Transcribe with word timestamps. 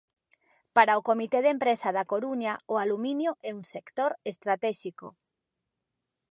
Para 0.75 0.99
o 0.99 1.05
comité 1.09 1.37
de 1.41 1.53
empresa 1.55 1.89
da 1.97 2.07
Coruña, 2.11 2.53
o 2.73 2.75
aluminio 2.83 3.31
é 3.49 3.51
un 3.59 3.63
sector 3.73 4.11
estratéxico. 4.31 5.07